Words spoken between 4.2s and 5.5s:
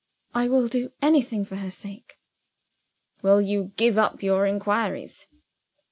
your inquiries?"